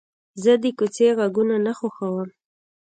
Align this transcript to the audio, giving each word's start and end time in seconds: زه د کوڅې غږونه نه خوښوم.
زه 0.43 0.51
د 0.63 0.65
کوڅې 0.77 1.07
غږونه 1.19 1.55
نه 1.65 1.71
خوښوم. 1.77 2.29